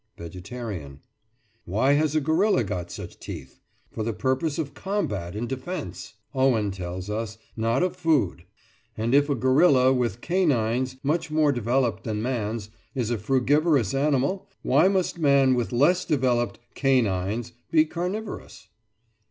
VEGETARIAN: 0.17 0.99
Why 1.65 1.93
has 1.93 2.15
a 2.15 2.21
gorilla 2.21 2.63
got 2.63 2.89
such 2.89 3.19
teeth? 3.19 3.59
"For 3.91 4.01
the 4.01 4.13
purpose 4.13 4.57
of 4.57 4.73
combat 4.73 5.35
and 5.35 5.47
defence," 5.47 6.15
Owen 6.33 6.71
tells 6.71 7.07
us, 7.07 7.37
not 7.55 7.83
of 7.83 7.95
food. 7.95 8.45
And 8.97 9.13
if 9.13 9.29
a 9.29 9.35
gorilla, 9.35 9.93
with 9.93 10.19
"canines" 10.19 10.95
much 11.03 11.29
more 11.29 11.51
developed 11.51 12.03
than 12.03 12.19
man's, 12.19 12.71
is 12.95 13.11
a 13.11 13.19
frugivorous 13.19 13.93
animal, 13.93 14.49
why 14.63 14.87
must 14.87 15.19
man 15.19 15.53
with 15.53 15.71
less 15.71 16.03
developed 16.03 16.57
"canines" 16.73 17.53
be 17.69 17.85
carnivorous? 17.85 18.69